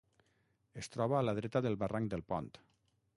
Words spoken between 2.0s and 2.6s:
del Pont.